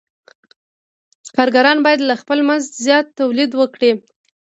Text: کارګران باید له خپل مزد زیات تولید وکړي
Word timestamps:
کارګران 1.37 1.77
باید 1.85 1.99
له 2.09 2.15
خپل 2.21 2.39
مزد 2.47 2.71
زیات 2.85 3.05
تولید 3.19 3.51
وکړي 3.55 3.91